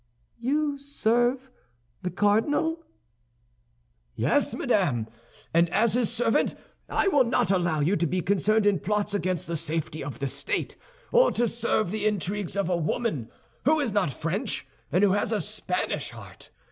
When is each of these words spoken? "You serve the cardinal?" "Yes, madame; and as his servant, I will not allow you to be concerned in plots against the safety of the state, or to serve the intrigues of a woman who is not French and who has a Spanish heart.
"You 0.39 0.79
serve 0.79 1.51
the 2.01 2.09
cardinal?" 2.09 2.83
"Yes, 4.15 4.55
madame; 4.55 5.05
and 5.53 5.69
as 5.69 5.93
his 5.93 6.11
servant, 6.11 6.55
I 6.89 7.07
will 7.09 7.23
not 7.23 7.51
allow 7.51 7.81
you 7.81 7.95
to 7.97 8.07
be 8.07 8.21
concerned 8.21 8.65
in 8.65 8.79
plots 8.79 9.13
against 9.13 9.45
the 9.45 9.55
safety 9.55 10.03
of 10.03 10.17
the 10.17 10.25
state, 10.25 10.75
or 11.11 11.31
to 11.33 11.47
serve 11.47 11.91
the 11.91 12.07
intrigues 12.07 12.55
of 12.55 12.67
a 12.67 12.75
woman 12.77 13.29
who 13.65 13.79
is 13.79 13.93
not 13.93 14.11
French 14.11 14.65
and 14.91 15.03
who 15.03 15.11
has 15.11 15.31
a 15.31 15.39
Spanish 15.39 16.09
heart. 16.09 16.49